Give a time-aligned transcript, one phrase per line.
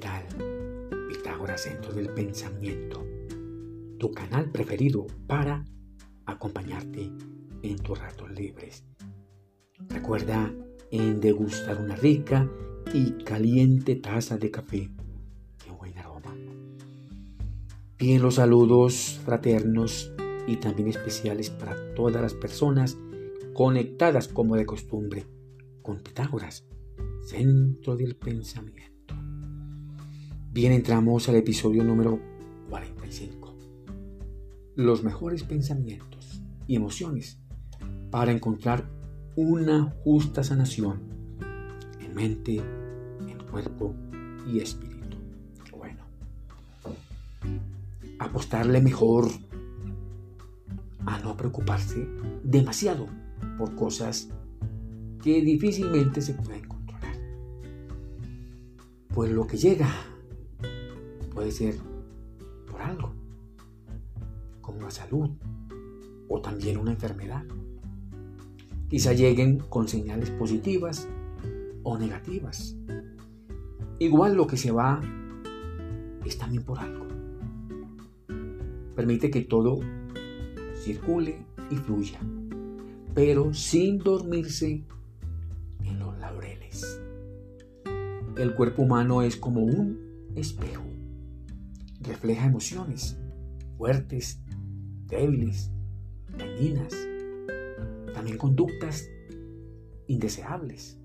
[0.00, 0.24] tal?
[1.08, 3.06] Pitágoras Centro del Pensamiento,
[3.98, 5.64] tu canal preferido para
[6.24, 7.12] acompañarte
[7.62, 8.84] en tus ratos libres.
[9.88, 10.52] Recuerda
[10.90, 12.50] en degustar una rica
[12.92, 14.90] y caliente taza de café.
[15.62, 16.34] Qué buen aroma.
[17.98, 20.12] Bien los saludos fraternos
[20.46, 22.96] y también especiales para todas las personas
[23.52, 25.26] conectadas como de costumbre
[25.82, 26.64] con Pitágoras,
[27.22, 28.89] centro del pensamiento.
[30.52, 32.18] Bien, entramos al episodio número
[32.70, 33.54] 45.
[34.74, 37.38] Los mejores pensamientos y emociones
[38.10, 38.90] para encontrar
[39.36, 41.02] una justa sanación
[42.00, 43.94] en mente, en cuerpo
[44.44, 45.18] y espíritu.
[45.78, 46.00] Bueno,
[48.18, 49.28] apostarle mejor
[51.06, 52.08] a no preocuparse
[52.42, 53.06] demasiado
[53.56, 54.30] por cosas
[55.22, 57.14] que difícilmente se pueden controlar.
[59.14, 59.88] Pues lo que llega
[61.40, 61.74] puede ser
[62.70, 63.14] por algo,
[64.60, 65.30] como la salud
[66.28, 67.44] o también una enfermedad.
[68.90, 71.08] Quizá lleguen con señales positivas
[71.82, 72.76] o negativas.
[73.98, 75.00] Igual lo que se va
[76.26, 77.06] es también por algo.
[78.94, 79.80] Permite que todo
[80.74, 82.20] circule y fluya,
[83.14, 84.84] pero sin dormirse
[85.84, 87.00] en los laureles.
[88.36, 90.89] El cuerpo humano es como un espejo.
[92.00, 93.18] Refleja emociones
[93.80, 94.38] fuertes,
[95.06, 95.70] débiles,
[96.36, 96.94] dañinas,
[98.12, 99.08] también conductas
[100.06, 101.00] indeseables,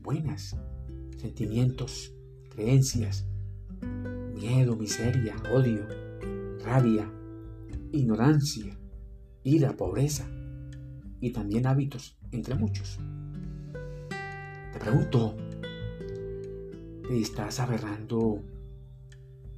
[0.00, 0.54] buenas,
[1.16, 2.14] sentimientos,
[2.50, 3.26] creencias,
[4.34, 5.86] miedo, miseria, odio,
[6.62, 7.10] rabia,
[7.90, 8.78] ignorancia,
[9.44, 10.28] ira, pobreza
[11.20, 12.98] y también hábitos, entre muchos.
[14.74, 15.36] Te pregunto,
[17.08, 18.42] ¿te estás aferrando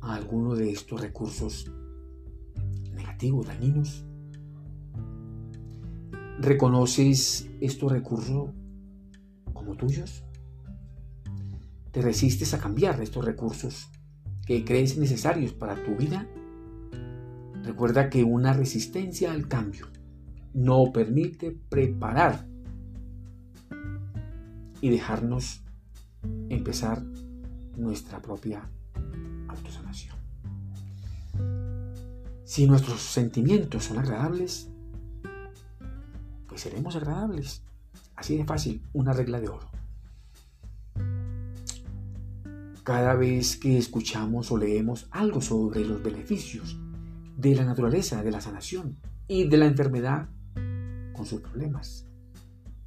[0.04, 1.70] a alguno de estos recursos
[2.92, 4.04] negativos, dañinos?
[6.38, 8.50] ¿Reconoces estos recursos
[9.52, 10.24] como tuyos?
[11.90, 13.88] ¿Te resistes a cambiar estos recursos
[14.46, 16.28] que crees necesarios para tu vida?
[17.62, 19.86] Recuerda que una resistencia al cambio
[20.52, 22.46] no permite preparar
[24.82, 25.64] y dejarnos
[26.50, 27.02] empezar
[27.76, 28.70] nuestra propia
[29.54, 30.16] autosanación.
[32.44, 34.68] Si nuestros sentimientos son agradables,
[36.46, 37.62] pues seremos agradables.
[38.14, 39.68] Así de fácil, una regla de oro.
[42.84, 46.78] Cada vez que escuchamos o leemos algo sobre los beneficios
[47.36, 50.28] de la naturaleza de la sanación y de la enfermedad
[51.14, 52.06] con sus problemas.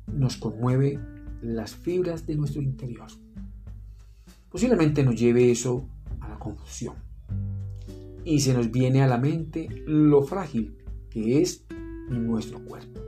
[0.06, 1.00] Nos conmueve
[1.42, 3.08] las fibras de nuestro interior.
[4.50, 5.90] Posiblemente nos lleve eso
[6.22, 6.96] a la confusión.
[8.24, 10.78] Y se nos viene a la mente lo frágil
[11.10, 11.66] que es
[12.10, 13.00] nuestro cuerpo.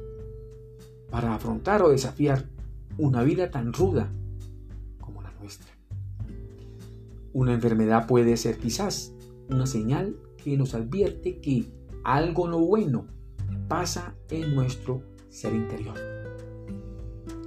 [1.09, 2.49] Para afrontar o desafiar
[2.97, 4.11] una vida tan ruda
[4.99, 5.69] como la nuestra.
[7.33, 9.13] Una enfermedad puede ser quizás
[9.49, 11.65] una señal que nos advierte que
[12.03, 13.07] algo no bueno
[13.67, 15.95] pasa en nuestro ser interior.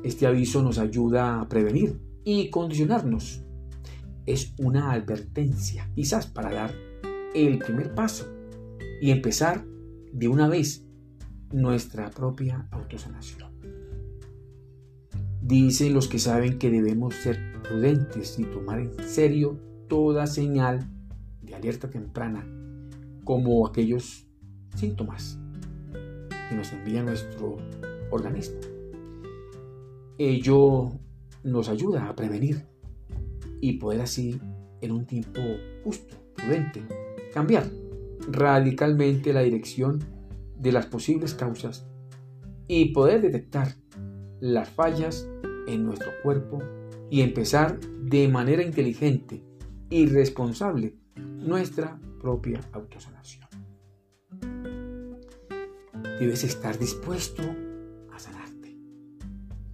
[0.03, 3.43] Este aviso nos ayuda a prevenir y condicionarnos.
[4.27, 6.75] Es una advertencia, quizás para dar
[7.35, 8.27] el primer paso
[9.01, 9.65] y empezar
[10.13, 10.87] de una vez
[11.51, 13.53] nuestra propia autosanación.
[15.41, 20.89] Dicen los que saben que debemos ser prudentes y tomar en serio toda señal
[21.43, 22.47] de alerta temprana
[23.25, 24.27] como aquellos
[24.77, 25.39] síntomas
[26.49, 27.57] que nos envía nuestro
[28.11, 28.61] organismo.
[30.19, 30.93] Ello
[31.43, 32.72] nos ayuda a prevenir
[33.63, 34.41] y poder así,
[34.81, 35.41] en un tiempo
[35.85, 36.83] justo, prudente,
[37.33, 37.71] cambiar
[38.29, 40.01] radicalmente la dirección
[40.59, 41.87] de las posibles causas
[42.67, 43.77] y poder detectar
[44.41, 45.29] las fallas
[45.69, 46.61] en nuestro cuerpo
[47.09, 49.45] y empezar de manera inteligente
[49.89, 53.47] y responsable nuestra propia autosanación.
[56.19, 57.43] Debes estar dispuesto
[58.13, 58.77] a sanarte,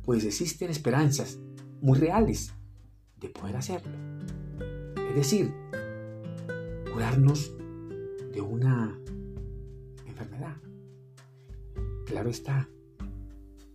[0.02, 1.40] pues existen esperanzas
[1.80, 2.52] muy reales
[3.20, 3.92] de poder hacerlo.
[5.10, 5.52] Es decir,
[6.92, 7.52] curarnos
[8.32, 8.98] de una
[10.06, 10.56] enfermedad.
[12.06, 12.68] Claro está,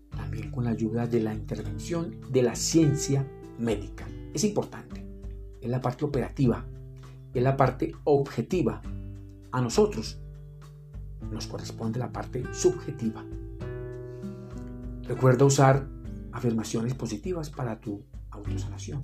[0.09, 3.27] también con la ayuda de la intervención de la ciencia
[3.59, 4.07] médica.
[4.33, 5.05] Es importante,
[5.61, 6.65] es la parte operativa
[7.33, 8.81] es la parte objetiva.
[9.51, 10.19] A nosotros
[11.31, 13.23] nos corresponde la parte subjetiva.
[15.03, 15.87] Recuerda usar
[16.31, 19.03] afirmaciones positivas para tu autosanación,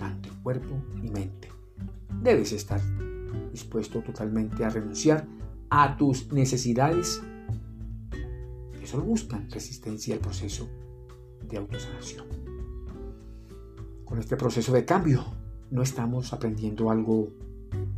[0.00, 1.48] tanto cuerpo y mente.
[2.22, 2.80] Debes estar
[3.52, 5.26] dispuesto totalmente a renunciar
[5.68, 7.22] a tus necesidades
[8.78, 10.68] que solo buscan resistencia al proceso
[11.48, 12.26] de autosanación.
[14.04, 15.24] Con este proceso de cambio
[15.70, 17.28] no estamos aprendiendo algo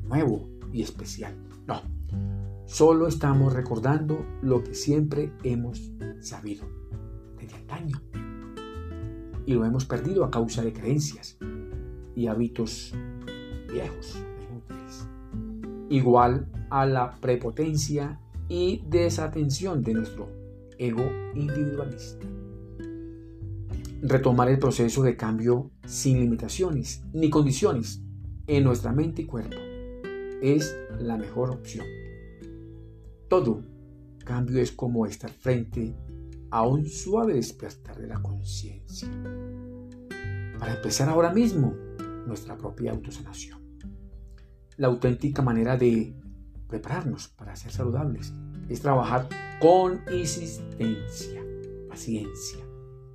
[0.02, 1.34] nuevo y especial.
[1.66, 1.81] No,
[2.66, 6.66] solo estamos recordando lo que siempre hemos sabido
[7.38, 8.02] desde antaño.
[9.46, 11.38] Y lo hemos perdido a causa de creencias
[12.14, 12.94] y hábitos
[13.70, 14.23] viejos.
[15.88, 18.19] Igual a la prepotencia
[18.49, 20.29] y desatención de nuestro
[20.79, 21.05] ego
[21.35, 22.26] individualista.
[24.03, 28.03] Retomar el proceso de cambio sin limitaciones ni condiciones
[28.47, 29.56] en nuestra mente y cuerpo
[30.43, 31.87] es la mejor opción.
[33.29, 33.62] Todo
[34.25, 35.94] cambio es como estar frente
[36.50, 39.08] a un suave despertar de la conciencia.
[40.58, 41.75] Para empezar ahora mismo
[42.26, 43.60] nuestra propia autosanación.
[44.76, 46.16] La auténtica manera de
[46.69, 48.32] prepararnos para ser saludables
[48.69, 49.28] es trabajar
[49.60, 51.42] con insistencia,
[51.88, 52.64] paciencia,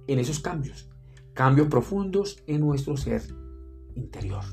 [0.08, 0.90] en esos cambios,
[1.34, 3.24] cambios profundos en nuestro ser
[3.96, 4.44] interior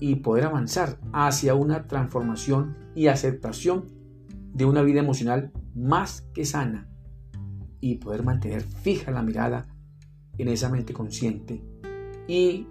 [0.00, 3.86] y poder avanzar hacia una transformación y aceptación
[4.52, 6.88] de una vida emocional más que sana
[7.80, 9.66] y poder mantener fija la mirada
[10.38, 11.62] en esa mente consciente
[12.26, 12.66] y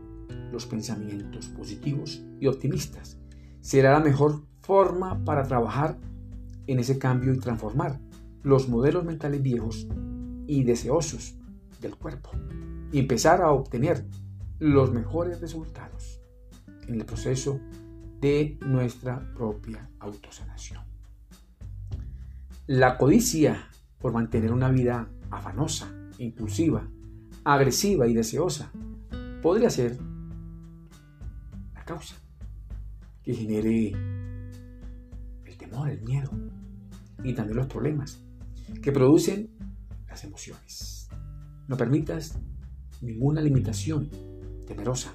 [0.51, 3.17] los pensamientos positivos y optimistas.
[3.61, 5.97] Será la mejor forma para trabajar
[6.67, 7.99] en ese cambio y transformar
[8.43, 9.87] los modelos mentales viejos
[10.47, 11.35] y deseosos
[11.79, 12.31] del cuerpo
[12.91, 14.05] y empezar a obtener
[14.59, 16.21] los mejores resultados
[16.87, 17.59] en el proceso
[18.19, 20.83] de nuestra propia autosanación.
[22.67, 23.67] La codicia
[23.99, 26.87] por mantener una vida afanosa, impulsiva,
[27.43, 28.71] agresiva y deseosa
[29.41, 29.97] podría ser
[31.91, 32.15] causa
[33.21, 33.91] que genere
[35.45, 36.31] el temor, el miedo
[37.21, 38.23] y también los problemas
[38.81, 39.49] que producen
[40.07, 41.09] las emociones.
[41.67, 42.39] No permitas
[43.01, 44.09] ninguna limitación
[44.65, 45.13] temerosa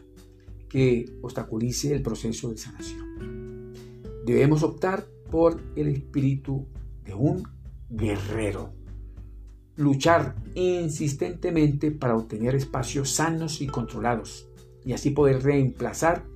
[0.69, 3.73] que obstaculice el proceso de sanación.
[4.26, 6.67] Debemos optar por el espíritu
[7.05, 7.43] de un
[7.88, 8.75] guerrero.
[9.76, 14.46] Luchar insistentemente para obtener espacios sanos y controlados
[14.84, 16.36] y así poder reemplazar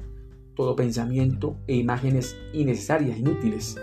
[0.61, 3.81] todo pensamiento e imágenes innecesarias, inútiles,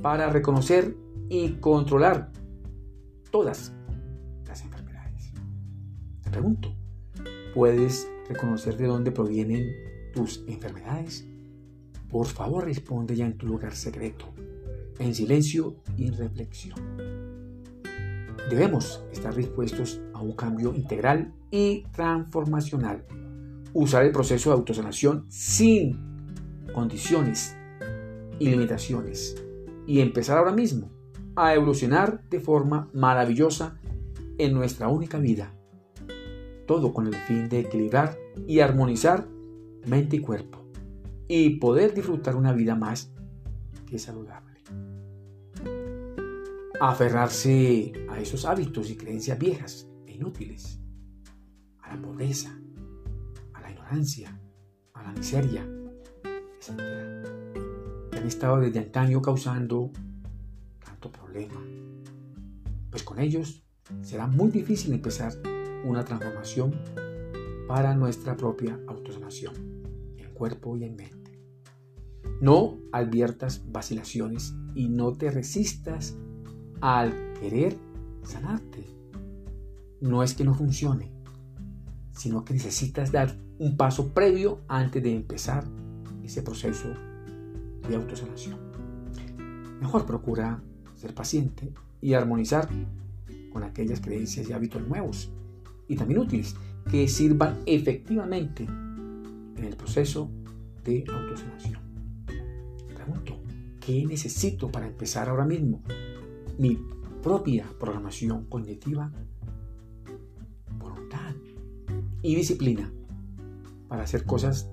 [0.00, 0.96] para reconocer
[1.28, 2.30] y controlar
[3.32, 3.74] todas
[4.46, 5.32] las enfermedades.
[6.22, 6.72] Te pregunto,
[7.52, 9.68] ¿puedes reconocer de dónde provienen
[10.14, 11.26] tus enfermedades?
[12.08, 14.26] Por favor, responde ya en tu lugar secreto,
[15.00, 16.78] en silencio y en reflexión.
[18.48, 23.04] Debemos estar dispuestos a un cambio integral y transformacional.
[23.78, 27.54] Usar el proceso de autosanación sin condiciones
[28.38, 29.36] y limitaciones.
[29.86, 30.90] Y empezar ahora mismo
[31.36, 33.78] a evolucionar de forma maravillosa
[34.38, 35.56] en nuestra única vida
[36.66, 39.26] todo con el fin de equilibrar y armonizar
[39.86, 40.66] mente y cuerpo
[41.28, 43.12] y poder disfrutar una vida más
[43.86, 44.60] que saludable.
[46.80, 50.78] Aferrarse a esos hábitos y creencias viejas e inútiles,
[51.80, 52.60] a la pobreza,
[54.94, 56.76] a la miseria, etc.
[58.10, 59.92] Que han estado desde antaño causando
[60.84, 61.54] tanto problema.
[62.90, 63.62] Pues con ellos
[64.02, 65.32] será muy difícil empezar
[65.84, 66.74] una transformación
[67.68, 69.54] para nuestra propia autosanación,
[70.16, 71.38] en cuerpo y en mente.
[72.40, 76.16] No adviertas vacilaciones y no te resistas
[76.80, 77.76] al querer
[78.24, 78.84] sanarte.
[80.00, 81.15] No es que no funcione,
[82.16, 85.64] sino que necesitas dar un paso previo antes de empezar
[86.24, 86.88] ese proceso
[87.88, 88.58] de autosanación.
[89.80, 90.62] Mejor procura
[90.96, 92.68] ser paciente y armonizar
[93.52, 95.30] con aquellas creencias y hábitos nuevos
[95.88, 96.56] y también útiles
[96.90, 100.30] que sirvan efectivamente en el proceso
[100.84, 101.80] de autosanación.
[102.94, 103.38] Pregunto,
[103.80, 105.82] ¿qué necesito para empezar ahora mismo
[106.58, 106.78] mi
[107.22, 109.12] propia programación cognitiva?
[112.26, 112.92] Y disciplina
[113.86, 114.68] para hacer cosas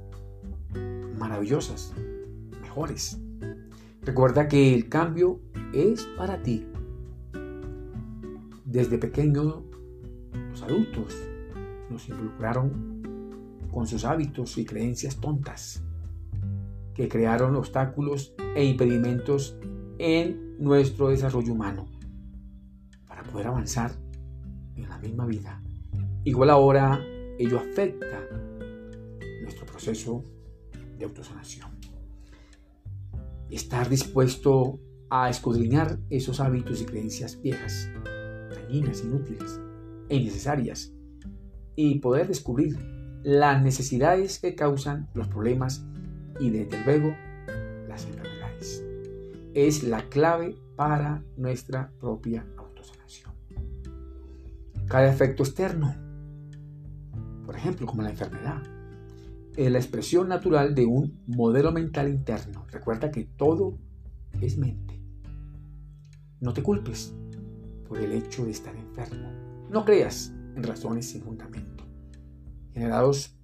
[1.19, 1.93] maravillosas,
[2.63, 3.21] mejores.
[4.01, 5.39] Recuerda que el cambio
[5.71, 6.65] es para ti.
[8.65, 9.65] Desde pequeño
[10.63, 11.13] adultos
[11.91, 13.03] nos involucraron
[13.71, 15.83] con sus hábitos y creencias tontas,
[16.95, 19.59] que crearon obstáculos e impedimentos
[19.99, 21.85] en nuestro desarrollo humano
[23.07, 23.91] para poder avanzar
[24.75, 25.61] en la misma vida.
[26.23, 26.99] Igual ahora
[27.39, 28.27] ello afecta
[29.41, 30.23] nuestro proceso
[30.97, 31.71] de autosanación.
[33.49, 37.89] Estar dispuesto a escudriñar esos hábitos y creencias viejas,
[38.49, 39.59] dañinas, inútiles
[40.09, 40.91] e innecesarias
[41.75, 42.77] y poder descubrir
[43.23, 45.85] las necesidades que causan los problemas
[46.39, 47.15] y desde luego
[47.87, 48.83] las enfermedades.
[49.53, 53.33] Es la clave para nuestra propia autosanación.
[54.87, 55.95] Cada efecto externo,
[57.53, 58.63] por ejemplo, como la enfermedad,
[59.55, 62.65] es la expresión natural de un modelo mental interno.
[62.71, 63.77] Recuerda que todo
[64.41, 64.99] es mente.
[66.39, 67.13] No te culpes
[67.87, 69.29] por el hecho de estar enfermo.
[69.69, 71.83] No creas en razones sin fundamento,
[72.73, 73.37] generados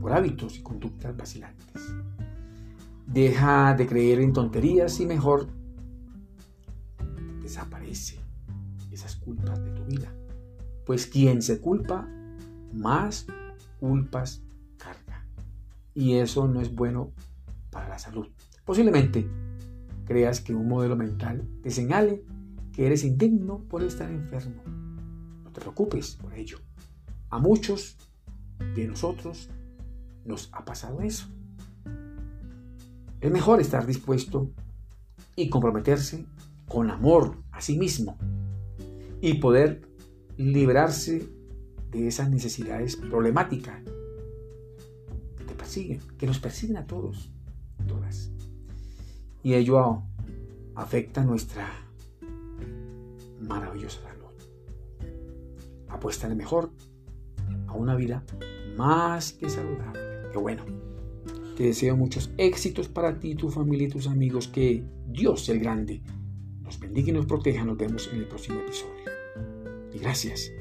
[0.00, 1.94] por hábitos y conductas vacilantes.
[3.06, 5.46] Deja de creer en tonterías y mejor
[7.40, 8.18] desaparece
[8.90, 10.12] esas culpas de tu vida.
[10.84, 12.08] Pues quien se culpa,
[12.72, 13.26] más
[13.80, 14.42] culpas
[14.76, 15.26] carga.
[15.94, 17.12] Y eso no es bueno
[17.70, 18.26] para la salud.
[18.64, 19.28] Posiblemente
[20.04, 22.24] creas que un modelo mental te señale
[22.72, 24.62] que eres indigno por estar enfermo.
[25.44, 26.58] No te preocupes por ello.
[27.30, 27.96] A muchos
[28.74, 29.50] de nosotros
[30.24, 31.26] nos ha pasado eso.
[33.20, 34.50] Es mejor estar dispuesto
[35.34, 36.26] y comprometerse
[36.68, 38.16] con amor a sí mismo
[39.20, 39.88] y poder
[40.36, 41.28] librarse
[41.90, 43.82] de esas necesidades problemáticas
[45.36, 47.30] que te persiguen, que nos persiguen a todos,
[47.86, 48.30] todas.
[49.42, 50.02] Y ello
[50.74, 51.68] afecta nuestra
[53.40, 55.08] maravillosa salud.
[55.88, 56.70] Apuéstale mejor
[57.66, 58.24] a una vida
[58.76, 60.00] más que saludable.
[60.32, 60.64] Que bueno.
[61.56, 64.46] Te deseo muchos éxitos para ti, tu familia y tus amigos.
[64.46, 66.02] Que Dios el Grande
[66.62, 67.64] nos bendiga y nos proteja.
[67.64, 68.94] Nos vemos en el próximo episodio.
[69.92, 70.52] Y gracias